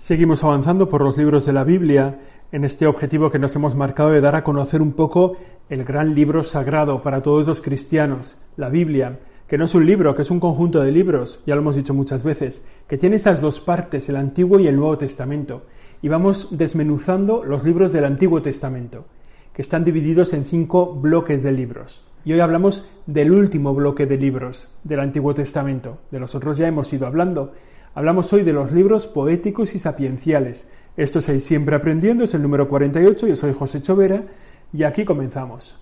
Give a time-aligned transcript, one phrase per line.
[0.00, 2.20] Seguimos avanzando por los libros de la Biblia
[2.52, 5.36] en este objetivo que nos hemos marcado de dar a conocer un poco
[5.68, 10.14] el gran libro sagrado para todos los cristianos, la Biblia, que no es un libro,
[10.14, 13.42] que es un conjunto de libros, ya lo hemos dicho muchas veces, que tiene esas
[13.42, 15.66] dos partes, el Antiguo y el Nuevo Testamento.
[16.00, 19.04] Y vamos desmenuzando los libros del Antiguo Testamento,
[19.52, 22.06] que están divididos en cinco bloques de libros.
[22.24, 25.98] Y hoy hablamos del último bloque de libros del Antiguo Testamento.
[26.10, 27.52] De los otros ya hemos ido hablando,
[27.92, 30.68] Hablamos hoy de los libros poéticos y sapienciales.
[30.96, 34.22] Esto es Siempre Aprendiendo, es el número 48, yo soy José Chovera
[34.72, 35.76] y aquí comenzamos.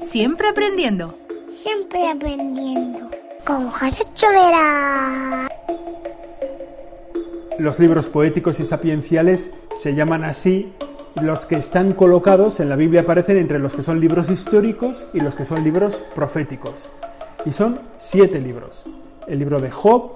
[0.00, 1.14] Siempre aprendiendo.
[1.50, 3.10] Siempre aprendiendo.
[3.44, 5.48] Con José Chovera.
[7.58, 10.72] Los libros poéticos y sapienciales se llaman así
[11.20, 15.20] los que están colocados en la Biblia aparecen entre los que son libros históricos y
[15.20, 16.90] los que son libros proféticos.
[17.44, 18.86] Y son siete libros
[19.28, 20.12] el libro de Job,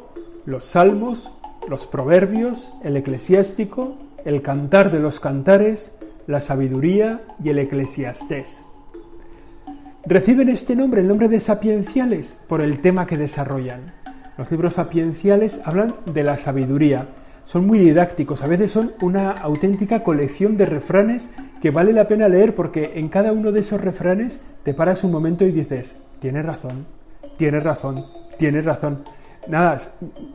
[0.47, 1.31] los Salmos,
[1.69, 5.92] los Proverbios, el Eclesiástico, el Cantar de los Cantares,
[6.27, 8.65] la Sabiduría y el Eclesiastés.
[10.06, 13.95] Reciben este nombre, el nombre de sapienciales, por el tema que desarrollan.
[14.37, 17.09] Los libros sapienciales hablan de la sabiduría,
[17.47, 22.28] son muy didácticos, a veces son una auténtica colección de refranes que vale la pena
[22.28, 26.45] leer porque en cada uno de esos refranes te paras un momento y dices, tienes
[26.45, 26.87] razón,
[27.37, 28.05] tienes razón,
[28.39, 29.05] Tienes razón.
[29.47, 29.79] Nada,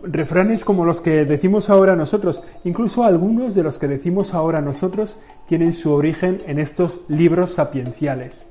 [0.03, 5.17] refranes como los que decimos ahora nosotros, incluso algunos de los que decimos ahora nosotros
[5.47, 8.45] tienen su origen en estos libros sapienciales.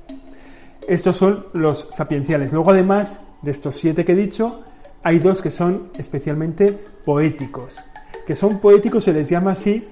[0.87, 2.51] Estos son los sapienciales.
[2.51, 4.61] Luego, además de estos siete que he dicho,
[5.01, 7.81] hay dos que son especialmente poéticos.
[8.27, 9.87] Que son poéticos se les llama así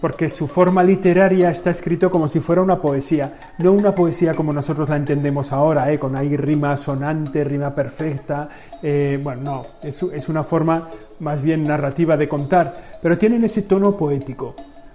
[0.00, 4.52] porque su forma literaria está escrito como si fuera una poesía, no una poesía como
[4.52, 5.98] nosotros la entendemos ahora, ¿eh?
[5.98, 8.48] con ahí rima sonante, rima perfecta,
[8.82, 10.88] eh, bueno, no, es, es una forma
[11.20, 14.54] más bien narrativa de contar, pero tienen ese tono poético.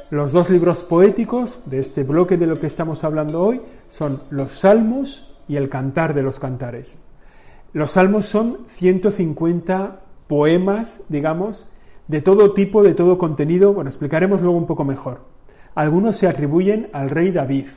[0.09, 4.52] Los dos libros poéticos de este bloque de lo que estamos hablando hoy son los
[4.52, 6.97] Salmos y el Cantar de los Cantares.
[7.74, 11.68] Los Salmos son 150 poemas, digamos,
[12.08, 15.22] de todo tipo, de todo contenido, bueno, explicaremos luego un poco mejor.
[15.74, 17.68] Algunos se atribuyen al rey David.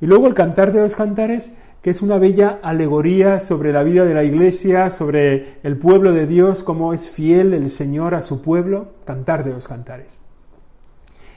[0.00, 4.04] Y luego el Cantar de los Cantares, que es una bella alegoría sobre la vida
[4.04, 8.42] de la Iglesia, sobre el pueblo de Dios, cómo es fiel el Señor a su
[8.42, 10.20] pueblo, Cantar de los Cantares.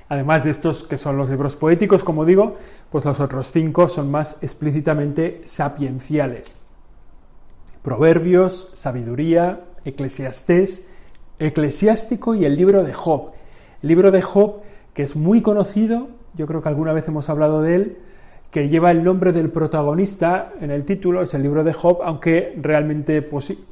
[0.09, 2.57] Además de estos que son los libros poéticos, como digo,
[2.91, 6.57] pues los otros cinco son más explícitamente sapienciales.
[7.81, 10.87] Proverbios, sabiduría, eclesiastés,
[11.39, 13.31] eclesiástico y el libro de Job.
[13.81, 14.61] El libro de Job,
[14.93, 17.97] que es muy conocido, yo creo que alguna vez hemos hablado de él,
[18.53, 22.55] que lleva el nombre del protagonista en el título, es el libro de Job, aunque
[22.61, 23.27] realmente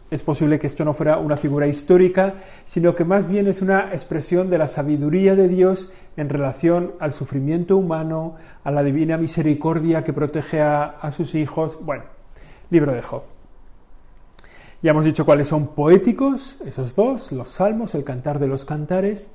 [0.09, 2.33] es posible que esto no fuera una figura histórica,
[2.65, 7.13] sino que más bien es una expresión de la sabiduría de Dios en relación al
[7.13, 11.77] sufrimiento humano, a la divina misericordia que protege a, a sus hijos.
[11.85, 12.05] Bueno,
[12.71, 13.30] libro de Job.
[14.81, 19.29] Ya hemos dicho cuáles son poéticos, esos dos, los salmos, el cantar de los cantares,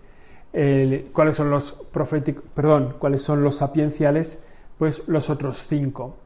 [1.13, 4.43] cuáles son los proféticos, perdón, cuáles son los sapienciales,
[4.77, 6.17] pues los otros cinco.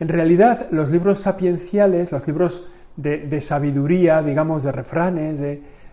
[0.00, 2.66] En realidad, los libros sapienciales, los libros
[2.96, 5.40] de, sabiduría, digamos, de refranes,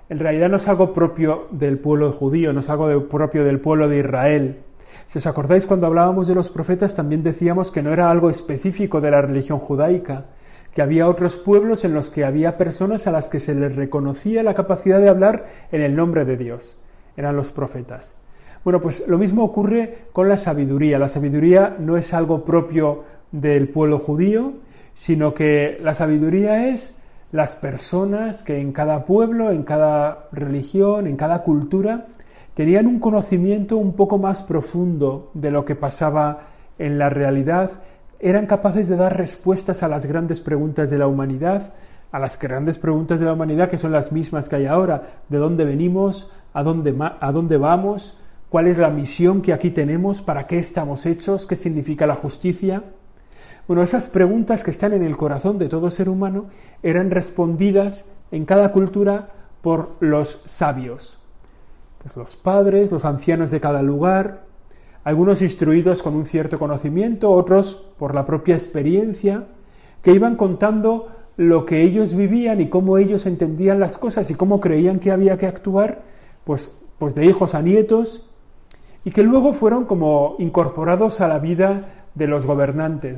[0.08, 3.90] en realidad no es algo propio del pueblo judío, no es algo propio del pueblo
[3.90, 4.60] de Israel.
[5.08, 9.02] Si os acordáis, cuando hablábamos de los profetas, también decíamos que no era algo específico
[9.02, 10.28] de la religión judaica,
[10.74, 14.44] que había otros pueblos en los que había personas a las que se les reconocía
[14.44, 16.78] la capacidad de hablar en el nombre de Dios.
[17.18, 18.16] Eran los profetas.
[18.64, 21.00] Bueno, pues lo mismo ocurre con la sabiduría.
[21.00, 24.54] La sabiduría no es algo propio del pueblo judío,
[24.96, 27.00] sino que la sabiduría es
[27.32, 32.08] las personas que en cada pueblo, en cada religión, en cada cultura,
[32.54, 37.72] tenían un conocimiento un poco más profundo de lo que pasaba en la realidad
[38.20, 41.74] eran capaces de dar respuestas a las grandes preguntas de la humanidad,
[42.12, 45.38] a las grandes preguntas de la humanidad que son las mismas que hay ahora, de
[45.38, 48.18] dónde venimos, a dónde, a dónde vamos,
[48.50, 52.84] cuál es la misión que aquí tenemos, para qué estamos hechos, qué significa la justicia.
[53.68, 56.48] Bueno, esas preguntas que están en el corazón de todo ser humano
[56.82, 59.30] eran respondidas en cada cultura
[59.62, 61.20] por los sabios,
[62.02, 64.49] pues los padres, los ancianos de cada lugar,
[65.04, 69.46] algunos instruidos con un cierto conocimiento, otros por la propia experiencia,
[70.02, 71.08] que iban contando
[71.38, 75.38] lo que ellos vivían y cómo ellos entendían las cosas y cómo creían que había
[75.38, 76.02] que actuar,
[76.44, 78.30] pues, pues de hijos a nietos,
[79.06, 83.18] y que luego fueron como incorporados a la vida de los gobernantes,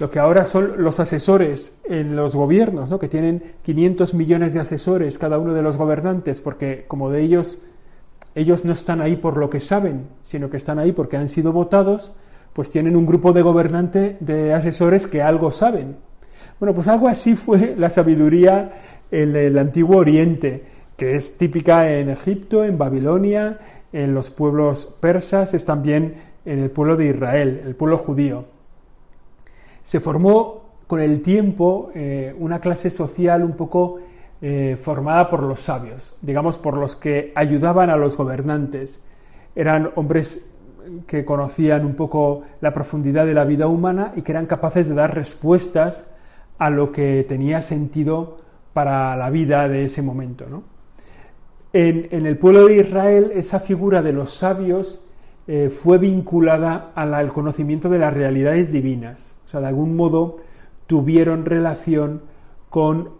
[0.00, 2.98] lo que ahora son los asesores en los gobiernos, ¿no?
[2.98, 7.62] que tienen 500 millones de asesores cada uno de los gobernantes, porque como de ellos
[8.34, 11.52] ellos no están ahí por lo que saben, sino que están ahí porque han sido
[11.52, 12.12] votados,
[12.52, 15.96] pues tienen un grupo de gobernantes, de asesores que algo saben.
[16.58, 18.72] Bueno, pues algo así fue la sabiduría
[19.10, 20.64] en el antiguo Oriente,
[20.96, 23.58] que es típica en Egipto, en Babilonia,
[23.92, 28.44] en los pueblos persas, es también en el pueblo de Israel, el pueblo judío.
[29.82, 34.00] Se formó con el tiempo eh, una clase social un poco
[34.42, 39.04] eh, formada por los sabios, digamos por los que ayudaban a los gobernantes.
[39.54, 40.50] Eran hombres
[41.06, 44.94] que conocían un poco la profundidad de la vida humana y que eran capaces de
[44.94, 46.10] dar respuestas
[46.58, 48.38] a lo que tenía sentido
[48.72, 50.46] para la vida de ese momento.
[51.72, 55.04] En, el pueblo de Israel esa figura de los sabios
[55.46, 60.38] eh, fue vinculada al conocimiento de las realidades divinas, o sea, de algún modo
[60.86, 62.22] tuvieron relación
[62.70, 63.18] con,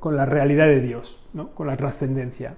[0.00, 1.50] con la realidad de Dios, ¿no?
[1.54, 2.54] con la trascendencia.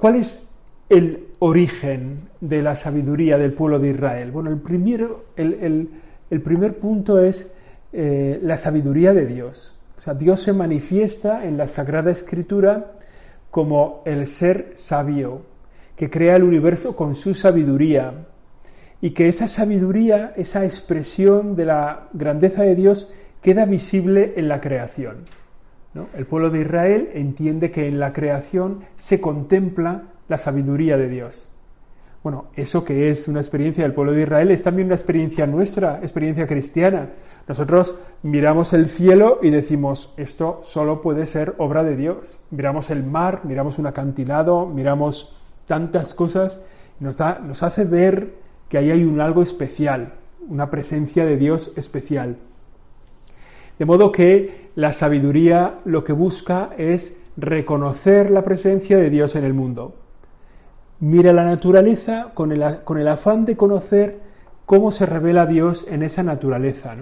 [0.00, 0.46] ¿Cuál es
[0.88, 4.30] el origen de la sabiduría del pueblo de Israel?
[4.30, 5.90] Bueno, el, primero, el,
[6.44, 7.50] primer punto es
[7.92, 9.74] eh, la sabiduría de Dios.
[9.96, 12.92] O sea, Dios se manifiesta en la Sagrada Escritura
[13.50, 15.42] como el ser sabio,
[15.98, 18.28] que crea el universo con su sabiduría
[19.00, 23.08] y que esa sabiduría, esa expresión de la grandeza de Dios
[23.42, 25.24] queda visible en la creación.
[26.16, 31.48] El pueblo de Israel entiende que en la creación se contempla la sabiduría de Dios.
[32.22, 35.98] Bueno, eso que es una experiencia del pueblo de Israel es también una experiencia nuestra,
[36.00, 37.10] experiencia cristiana.
[37.48, 42.38] Nosotros miramos el cielo y decimos, esto solo puede ser obra de Dios.
[42.50, 45.37] Miramos el mar, miramos un acantilado, miramos
[45.68, 46.60] tantas cosas,
[46.98, 48.34] nos, da, nos hace ver
[48.68, 50.14] que ahí hay un algo especial,
[50.48, 52.38] una presencia de Dios especial.
[53.78, 59.44] De modo que la sabiduría lo que busca es reconocer la presencia de Dios en
[59.44, 59.94] el mundo.
[60.98, 64.20] Mira la naturaleza con el, con el afán de conocer
[64.66, 66.96] cómo se revela Dios en esa naturaleza.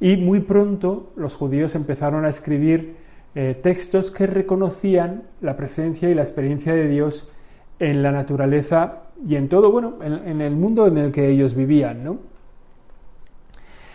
[0.00, 2.96] Y muy pronto los judíos empezaron a escribir
[3.34, 7.30] eh, textos que reconocían la presencia y la experiencia de Dios
[7.78, 12.04] en la naturaleza y en todo, bueno, en, el mundo en el que ellos vivían,
[12.04, 12.18] ¿no?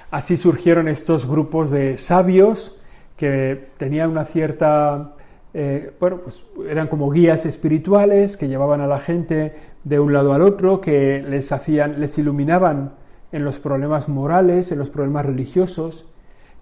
[0.10, 2.78] Así surgieron estos grupos de sabios
[3.16, 5.14] que tenían una cierta,
[5.54, 10.34] eh, bueno, pues eran como guías espirituales que llevaban a la gente de un lado
[10.34, 12.94] al otro, que les hacían, les iluminaban
[13.32, 16.06] en los problemas morales, en los problemas religiosos,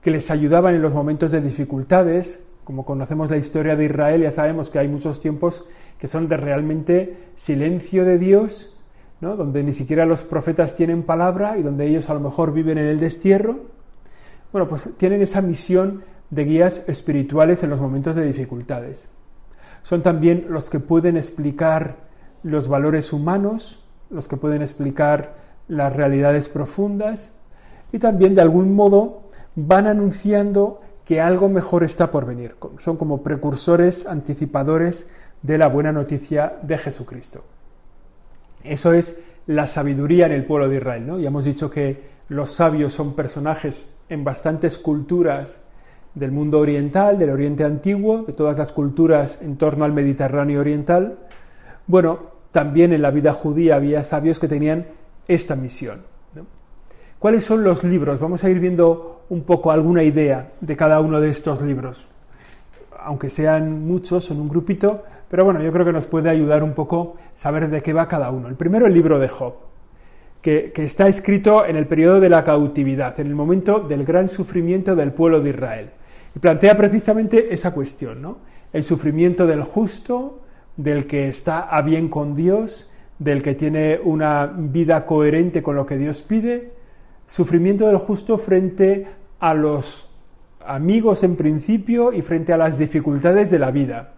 [0.01, 2.45] que les ayudaban en los momentos de dificultades.
[2.69, 5.65] Como conocemos la historia de Israel, ya sabemos que hay muchos tiempos
[5.97, 8.77] que son de realmente silencio de Dios,
[9.21, 9.35] ¿no?
[9.35, 12.85] donde ni siquiera los profetas tienen palabra y donde ellos a lo mejor viven en
[12.85, 13.61] el destierro.
[14.51, 19.07] Bueno, pues tienen esa misión de guías espirituales en los momentos de dificultades.
[19.81, 21.95] Son también los que pueden explicar
[22.43, 25.37] los valores humanos, los que pueden explicar
[25.67, 27.33] las realidades profundas
[27.91, 29.23] y también de algún modo
[29.55, 32.55] van anunciando que algo mejor está por venir.
[32.77, 35.09] Son como precursores, anticipadores
[35.41, 37.43] de la buena noticia de Jesucristo.
[38.63, 41.17] Eso es la sabiduría en el pueblo de Israel, ¿no?
[41.17, 45.63] Ya hemos dicho que los sabios son personajes en bastantes culturas
[46.13, 51.17] del mundo oriental, del Oriente Antiguo, de todas las culturas en torno al Mediterráneo Oriental.
[51.87, 54.85] Bueno, también en la vida judía había sabios que tenían
[55.27, 56.03] esta misión.
[57.19, 58.19] ¿Cuáles son los libros?
[58.19, 62.07] Vamos a ir viendo un poco alguna idea de cada uno de estos libros
[63.03, 66.73] aunque sean muchos, son un grupito, pero bueno, yo creo que nos puede ayudar un
[66.73, 68.47] poco saber de qué va cada uno.
[68.47, 69.53] El primero, el libro de Job,
[70.41, 74.95] que, está escrito en el periodo de la cautividad, en el momento del gran sufrimiento
[74.95, 75.89] del pueblo de Israel.
[76.35, 78.37] Y plantea precisamente esa cuestión, ¿no?
[78.71, 80.41] El sufrimiento del justo,
[80.77, 85.85] del que está a bien con Dios, del que tiene una vida coherente con lo
[85.85, 86.71] que Dios pide,
[87.29, 89.07] sufrimiento del justo frente
[89.39, 90.09] a los
[90.65, 94.13] amigos en principio y frente a las dificultades de la vida.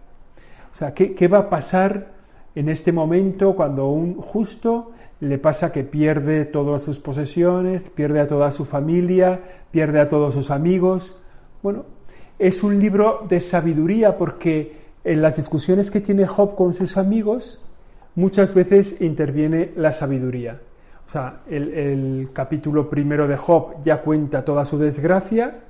[0.72, 2.12] O sea, ¿qué, va a pasar
[2.54, 8.26] en este momento cuando un justo le pasa que pierde todas sus posesiones, pierde a
[8.26, 11.14] toda su familia, pierde a todos sus amigos?
[11.62, 11.84] Bueno,
[12.38, 17.62] es un libro de sabiduría porque en las discusiones que tiene Job con sus amigos
[18.14, 20.60] muchas veces interviene la sabiduría.
[21.06, 25.60] O sea, el, capítulo primero de Job ya cuenta toda su desgracia,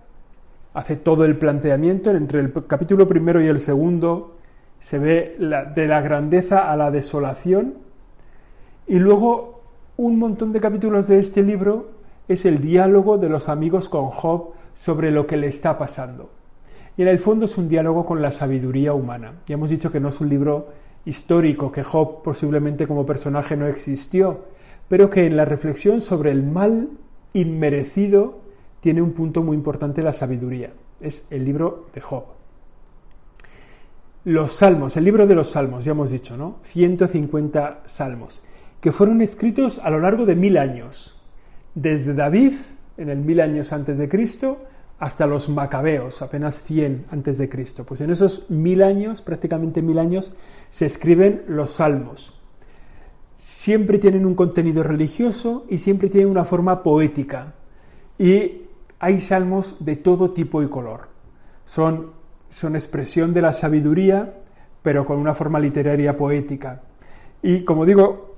[0.74, 4.36] hace todo el planteamiento, entre el capítulo primero y el segundo
[4.78, 7.74] se ve de la grandeza a la desolación,
[8.86, 9.62] y luego
[9.96, 11.90] un montón de capítulos de este libro
[12.28, 16.30] es el diálogo de los amigos con Job sobre lo que le está pasando.
[16.96, 19.40] Y en el fondo es un diálogo con la sabiduría humana.
[19.46, 20.68] Ya hemos dicho que no es un libro
[21.04, 24.40] histórico, que Job posiblemente como personaje no existió,
[24.88, 26.90] pero que en la reflexión sobre el mal
[27.32, 28.40] inmerecido
[28.80, 30.72] tiene un punto muy importante la sabiduría.
[31.00, 32.24] Es el libro de Job.
[34.24, 36.58] Los salmos, el libro de los salmos, ya hemos dicho, ¿no?
[36.62, 38.42] 150 salmos,
[38.80, 41.20] que fueron escritos a lo largo de mil años,
[41.74, 42.52] desde David,
[42.96, 44.58] en el mil años antes de Cristo,
[44.98, 47.84] hasta los macabeos, apenas 100 antes de Cristo.
[47.84, 50.32] Pues en esos mil años, prácticamente mil años,
[50.70, 52.40] se escriben los salmos.
[53.42, 57.54] Siempre tienen un contenido religioso y siempre tienen una forma poética.
[58.16, 58.68] Y
[59.00, 61.08] hay salmos de todo tipo y color.
[61.66, 62.12] Son,
[62.50, 64.32] son expresión de la sabiduría,
[64.80, 66.82] pero con una forma literaria poética.
[67.42, 68.36] Y como digo,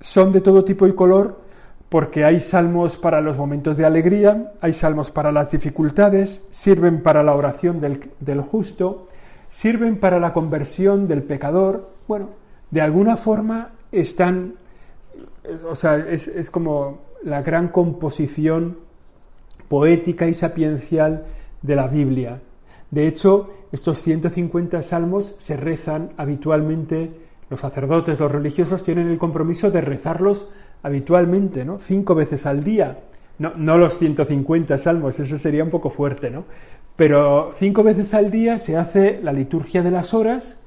[0.00, 1.40] son de todo tipo y color
[1.88, 7.22] porque hay salmos para los momentos de alegría, hay salmos para las dificultades, sirven para
[7.22, 9.08] la oración del, justo,
[9.48, 11.88] sirven para la conversión del pecador.
[12.06, 12.28] Bueno,
[12.70, 14.54] de alguna forma están,
[15.68, 18.78] o sea, es, es como la gran composición
[19.68, 21.24] poética y sapiencial
[21.62, 22.40] de la Biblia.
[22.90, 27.12] De hecho, estos 150 salmos se rezan habitualmente,
[27.48, 30.48] los sacerdotes, los religiosos tienen el compromiso de rezarlos
[30.82, 31.78] habitualmente, ¿no?
[31.78, 33.00] Cinco veces al día.
[33.38, 36.44] No, no los 150 salmos, eso sería un poco fuerte, ¿no?
[36.96, 40.60] Pero cinco veces al día se hace la liturgia de las horas,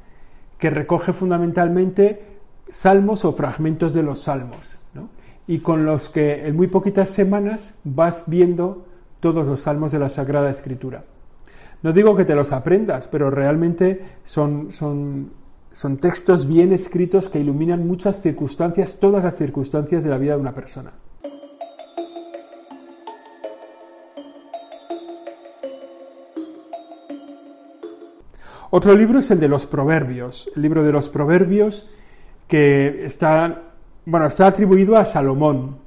[0.57, 2.32] que recoge fundamentalmente
[2.73, 5.09] salmos o fragmentos de los salmos, ¿no?
[5.45, 8.85] Y con los que en muy poquitas semanas vas viendo
[9.19, 11.03] todos los salmos de la Sagrada Escritura.
[11.83, 15.31] No digo que te los aprendas, pero realmente son, son
[15.73, 20.41] son textos bien escritos que iluminan muchas circunstancias, todas las circunstancias de la vida de
[20.41, 20.91] una persona.
[28.69, 31.89] Otro libro es el de los Proverbios, el libro de los Proverbios
[32.47, 33.73] que está,
[34.05, 35.77] bueno, está atribuido a Salomón.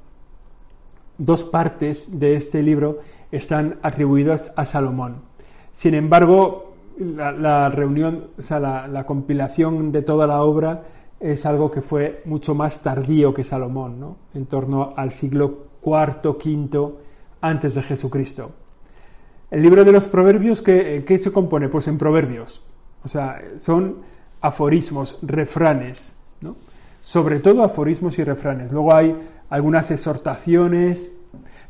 [1.17, 2.99] Dos partes de este libro
[3.31, 5.21] están atribuidas a Salomón.
[5.73, 10.83] Sin embargo, la, reunión, o sea, la, compilación de toda la obra
[11.19, 14.17] es algo que fue mucho más tardío que Salomón, ¿no?
[14.33, 16.93] en torno al siglo IV, V
[17.41, 18.51] antes de Jesucristo.
[19.49, 21.69] El libro de los proverbios, ¿qué, ¿qué, se compone?
[21.69, 22.61] Pues en proverbios.
[23.03, 23.97] O sea, son
[24.41, 26.16] aforismos, refranes,
[27.01, 28.71] Sobre todo aforismos y refranes.
[28.71, 29.15] Luego hay
[29.49, 31.13] algunas exhortaciones.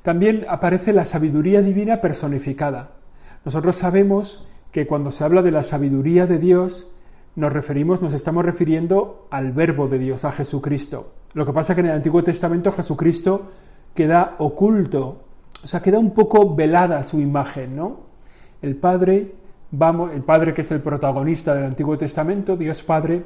[0.02, 2.92] También aparece la sabiduría divina personificada.
[3.46, 6.88] Nosotros sabemos que cuando se habla de la sabiduría de Dios,
[7.36, 11.12] nos referimos, nos estamos refiriendo al verbo de Dios, a Jesucristo.
[11.34, 13.52] Lo que pasa es que en el Antiguo Testamento Jesucristo
[13.94, 15.24] queda oculto,
[15.64, 18.00] o sea, queda un poco velada su imagen, ¿no?
[18.62, 19.36] El Padre,
[19.70, 23.24] vamos, el Padre que es el protagonista del Antiguo Testamento, Dios Padre,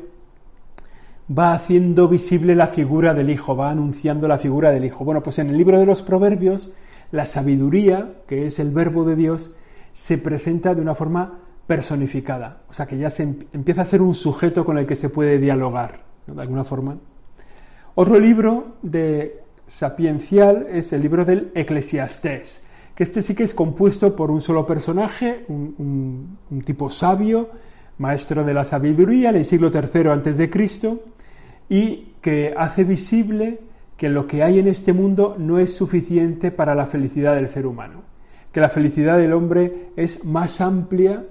[1.37, 5.05] va haciendo visible la figura del Hijo, va anunciando la figura del Hijo.
[5.05, 6.71] Bueno, pues en el libro de los Proverbios,
[7.11, 9.55] la sabiduría, que es el verbo de Dios,
[9.93, 14.13] se presenta de una forma personificada, o sea que ya se empieza a ser un
[14.13, 16.97] sujeto con el que se puede dialogar, de alguna forma.
[17.95, 22.63] Otro libro de sapiencial es el libro del Eclesiastés,
[22.95, 27.49] que este sí que es compuesto por un solo personaje, un, tipo sabio,
[28.01, 31.03] maestro de la sabiduría en el siglo III Cristo,
[31.69, 33.59] y que hace visible
[33.95, 37.65] que lo que hay en este mundo no es suficiente para la felicidad del ser
[37.65, 38.11] humano
[38.51, 41.25] que la felicidad del hombre es más amplia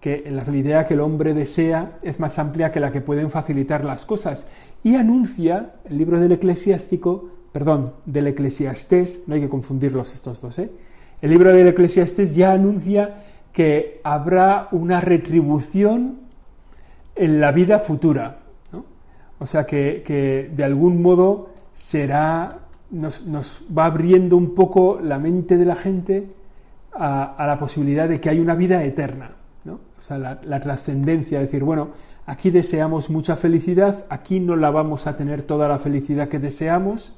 [0.00, 3.84] que la felicidad que el hombre desea es más amplia que la que pueden facilitar
[3.84, 4.46] las cosas.
[4.82, 10.58] Y anuncia el libro del eclesiástico, perdón, del eclesiastés, no hay que confundirlos estos dos,
[10.58, 10.70] ¿eh?
[11.22, 16.18] El libro del eclesiastés ya anuncia que habrá una retribución
[17.14, 18.40] en la vida futura.
[19.38, 22.58] O sea que, de algún modo será,
[22.90, 26.26] nos, nos va abriendo un poco la mente de la gente
[26.92, 29.32] a, la posibilidad de que hay una vida eterna,
[29.64, 29.74] ¿no?
[29.98, 31.90] o sea, la, la trascendencia, decir, bueno,
[32.26, 37.14] aquí deseamos mucha felicidad, aquí no la vamos a tener toda la felicidad que deseamos,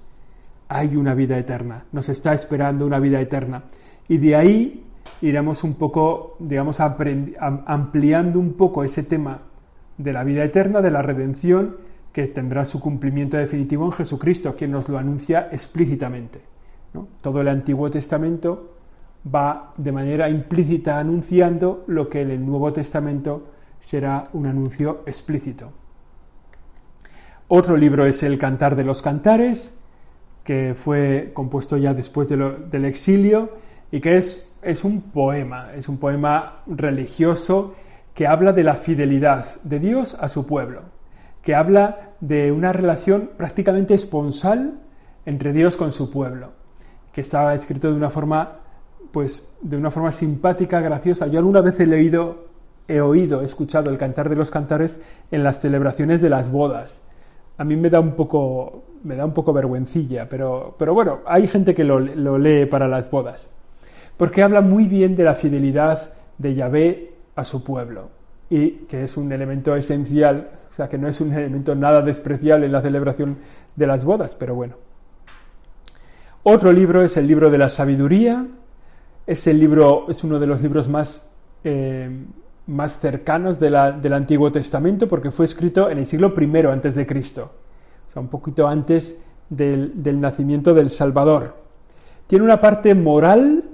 [0.69, 3.65] hay una vida eterna, nos está esperando una vida eterna.
[4.09, 4.86] Y de ahí
[5.23, 9.43] iremos un poco, digamos, ampliando un poco ese tema
[9.99, 11.77] de la vida eterna, de la redención,
[12.13, 16.41] que tendrá su cumplimiento definitivo en Jesucristo, quien nos lo anuncia explícitamente.
[17.21, 18.77] Todo el Antiguo Testamento
[19.35, 23.49] va de manera implícita anunciando lo que en el Nuevo Testamento
[23.81, 25.73] será un anuncio explícito.
[27.49, 29.79] Otro libro es el Cantar de los Cantares,
[30.43, 33.51] que fue compuesto ya después del exilio
[33.91, 37.75] y que es, es un poema, es un poema religioso
[38.15, 40.83] que habla de la fidelidad de Dios a su pueblo,
[41.43, 44.81] que habla de una relación prácticamente esponsal
[45.27, 46.53] entre Dios con su pueblo,
[47.13, 48.61] que estaba escrito de una forma
[49.17, 51.27] pues de una forma simpática, graciosa.
[51.27, 52.49] Yo alguna vez he leído,
[52.87, 54.99] he oído, he escuchado el cantar de los cantares
[55.31, 57.01] en las celebraciones de las bodas.
[57.57, 61.47] A mí me da un poco, me da un poco vergüencilla, pero, pero bueno, hay
[61.47, 63.51] gente que lo, lo lee para las bodas.
[64.17, 68.11] Porque habla muy bien de la fidelidad de Yahvé a su pueblo
[68.49, 72.67] y que es un elemento esencial, o sea, que no es un elemento nada despreciable
[72.67, 73.39] en la celebración
[73.75, 74.77] de las bodas, pero bueno.
[76.43, 78.47] Otro libro es el libro de la sabiduría,
[79.27, 81.29] es el libro, es uno de los libros más,
[81.65, 82.09] eh,
[82.69, 87.51] más cercanos del Antiguo Testamento porque fue escrito en el siglo I antes de Cristo,
[88.09, 89.19] o sea, un poquito antes
[89.51, 91.57] del, del nacimiento del Salvador.
[92.29, 93.65] Tiene una parte moral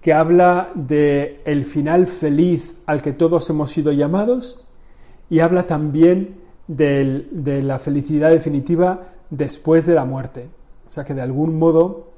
[0.00, 4.66] que habla de el final feliz al que todos hemos sido llamados
[5.28, 10.48] y habla también de la felicidad definitiva después de la muerte.
[10.88, 12.10] O sea que de algún modo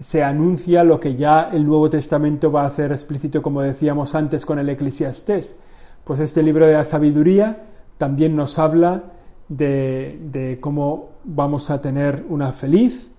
[0.00, 4.46] se anuncia lo que ya el Nuevo Testamento va a hacer explícito, como decíamos antes
[4.46, 5.56] con el Eclesiastés.
[6.04, 7.64] Pues este libro de la sabiduría
[7.98, 9.04] también nos habla
[9.48, 13.10] de, cómo vamos a tener una feliz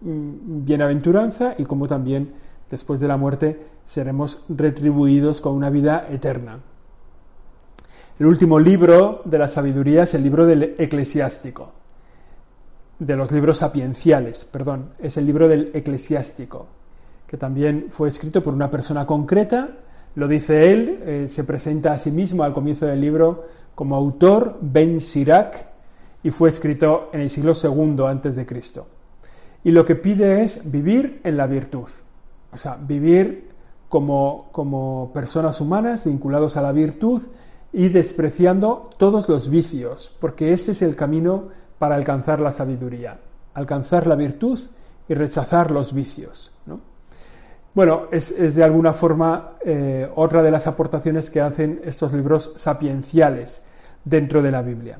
[0.00, 2.32] mm, bienaventuranza y cómo también
[2.70, 6.60] después de la muerte seremos retribuidos con una vida eterna.
[8.18, 11.72] El último libro de la sabiduría es el libro del eclesiástico
[12.98, 16.66] de los libros sapienciales, perdón, es el libro del eclesiástico,
[17.26, 19.70] que también fue escrito por una persona concreta,
[20.16, 24.58] lo dice él, eh, se presenta a sí mismo al comienzo del libro como autor
[24.60, 25.68] Ben Sirac
[26.24, 28.88] y fue escrito en el siglo II antes de Cristo.
[29.62, 31.88] Y lo que pide es vivir en la virtud,
[32.52, 33.50] o sea, vivir
[33.88, 37.22] como, como personas humanas vinculados a la virtud
[37.72, 43.20] y despreciando todos los vicios, porque ese es el camino para alcanzar la sabiduría,
[43.54, 44.58] alcanzar la virtud
[45.08, 46.52] y rechazar los vicios.
[47.74, 53.62] Bueno, es, de alguna forma eh, otra de las aportaciones que hacen estos libros sapienciales
[54.04, 54.98] dentro de la Biblia.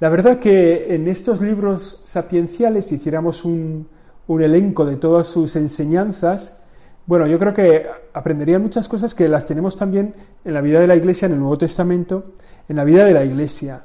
[0.00, 3.88] La verdad que en estos libros sapienciales, si hiciéramos un,
[4.28, 6.60] un elenco de todas sus enseñanzas,
[7.06, 10.14] bueno, yo creo que aprenderían muchas cosas que las tenemos también
[10.44, 12.32] en la vida de la Iglesia, en el Nuevo Testamento,
[12.68, 13.82] en la vida de la Iglesia.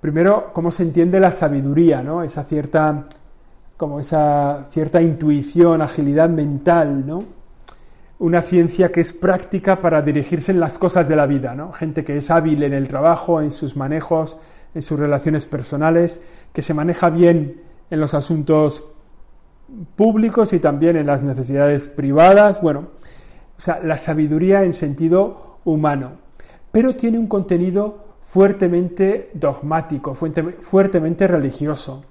[0.00, 2.22] Primero, cómo se entiende la sabiduría, ¿no?
[2.22, 3.06] Esa cierta,
[3.76, 7.24] como esa cierta intuición, agilidad mental, ¿no?
[8.20, 11.72] Una ciencia que es práctica para dirigirse en las cosas de la vida, ¿no?
[11.72, 14.38] Gente que es hábil en el trabajo, en sus manejos,
[14.76, 16.20] en sus relaciones personales,
[16.52, 18.92] que se maneja bien en los asuntos
[19.96, 22.60] públicos y también en las necesidades privadas.
[22.60, 22.88] Bueno,
[23.56, 26.12] o sea, la sabiduría en sentido humano,
[26.72, 32.04] pero tiene un contenido fuertemente dogmático, fuertemente religioso.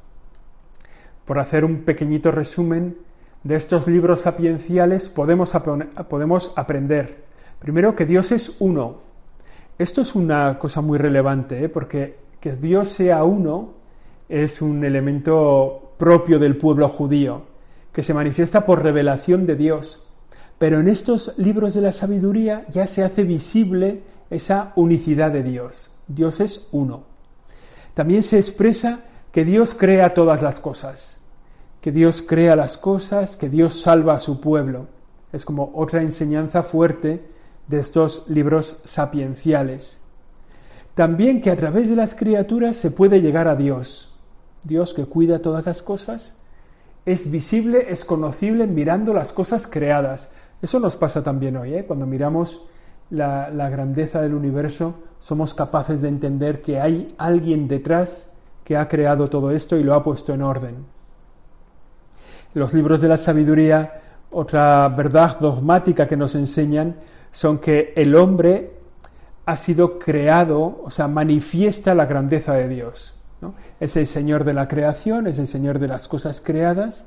[1.25, 2.97] Por hacer un pequeñito resumen
[3.43, 5.53] de estos libros sapienciales, podemos,
[6.09, 7.23] podemos aprender,
[7.59, 9.01] primero, que Dios es uno.
[9.77, 11.69] Esto es una cosa muy relevante, ¿eh?
[11.69, 13.73] porque que Dios sea uno
[14.29, 17.43] es un elemento propio del pueblo judío,
[17.91, 20.07] que se manifiesta por revelación de Dios.
[20.59, 25.93] Pero en estos libros de la sabiduría ya se hace visible esa unicidad de Dios.
[26.07, 27.03] Dios es uno.
[27.93, 31.21] También se expresa que Dios crea todas las cosas,
[31.81, 34.87] que Dios crea las cosas, que Dios salva a su pueblo.
[35.33, 37.23] Es como otra enseñanza fuerte
[37.67, 39.99] de estos libros sapienciales.
[40.95, 44.06] También que a través de las criaturas se puede llegar a Dios.
[44.67, 46.37] Dios que cuida todas las cosas,
[47.05, 50.29] es visible, es conocible mirando las cosas creadas.
[50.61, 51.85] Eso nos pasa también hoy, ¿eh?
[51.85, 52.61] cuando miramos
[53.09, 58.33] la, grandeza del universo, somos capaces de entender que hay alguien detrás
[58.65, 60.85] que ha creado todo esto y lo ha puesto en orden.
[62.53, 64.01] Los libros de la sabiduría,
[64.31, 66.97] otra verdad dogmática que nos enseñan,
[67.31, 68.73] son que el hombre
[69.45, 73.16] ha sido creado, o sea, manifiesta la grandeza de Dios.
[73.79, 77.05] Es el Señor de la creación, es el Señor de las cosas creadas,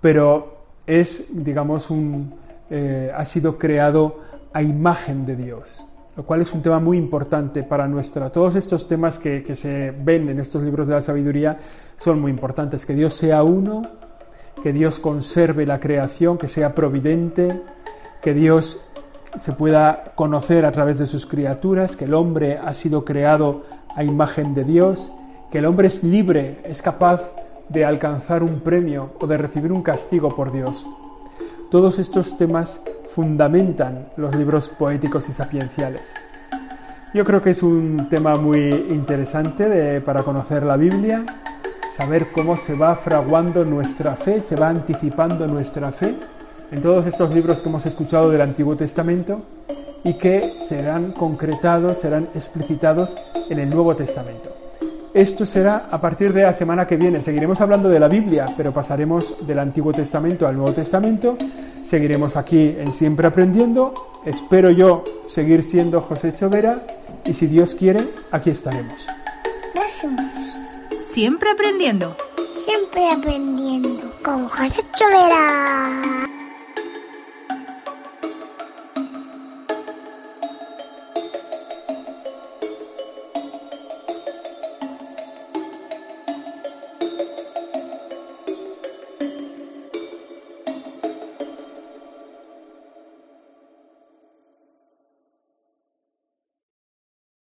[0.00, 2.34] pero es, digamos, un,
[2.70, 4.20] eh, ha sido creado
[4.52, 5.84] a imagen de Dios,
[6.16, 8.30] lo cual es un tema muy importante para nuestra.
[8.30, 11.58] Todos estos temas que, que se ven en estos libros de la sabiduría
[11.96, 12.86] son muy importantes.
[12.86, 13.82] Que Dios sea uno,
[14.62, 17.62] que Dios conserve la creación, que sea providente,
[18.22, 18.80] que Dios
[19.36, 24.02] se pueda conocer a través de sus criaturas, que el hombre ha sido creado a
[24.02, 25.12] imagen de Dios,
[25.50, 27.32] que el hombre es libre, es capaz
[27.68, 30.86] de alcanzar un premio o de recibir un castigo por Dios.
[31.70, 36.14] todos estos temas fundamentan los libros poéticos y sapienciales.
[37.12, 41.26] Yo creo que es un tema muy interesante para conocer la Biblia,
[41.94, 46.14] saber cómo se va fraguando nuestra fe, se va anticipando nuestra fe
[46.70, 49.42] en todos estos libros que hemos escuchado del Antiguo Testamento
[50.04, 53.16] y que serán concretados, serán explicitados
[53.50, 54.57] en el Nuevo Testamento.
[55.14, 57.22] Esto será a partir de la semana que viene.
[57.22, 61.36] Seguiremos hablando de la Biblia, pero pasaremos del Antiguo Testamento al Nuevo Testamento.
[61.84, 64.20] Seguiremos aquí en Siempre Aprendiendo.
[64.24, 66.82] Espero yo seguir siendo José Chovera
[67.24, 69.06] y si Dios quiere, aquí estaremos.
[71.02, 72.14] Siempre aprendiendo.
[72.54, 76.28] Siempre aprendiendo con José Chovera.